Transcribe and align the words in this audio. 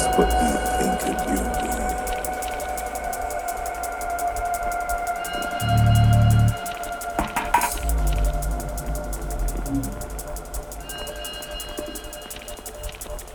is 0.00 0.06
what 0.16 0.30
you 0.40 0.52
think 0.78 1.00
of 1.02 1.16
you 1.28 1.36
doing. 1.36 1.90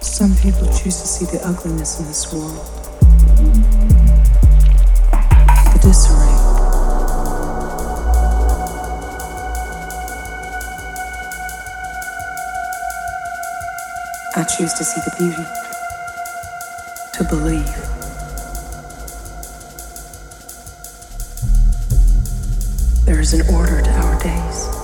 Some 0.02 0.34
people 0.38 0.66
choose 0.74 1.02
to 1.02 1.08
see 1.08 1.26
the 1.26 1.40
ugliness 1.46 2.00
in 2.00 2.06
this 2.08 2.34
world, 2.34 2.66
disarray. 5.82 6.36
I 14.38 14.44
choose 14.44 14.74
to 14.74 14.84
see 14.84 15.02
the 15.02 15.16
beauty 15.18 15.65
to 17.16 17.24
believe. 17.24 17.66
There 23.06 23.22
is 23.22 23.34
an 23.34 23.56
order 23.56 23.82
to 23.82 23.90
our 23.90 24.20
days. 24.22 24.75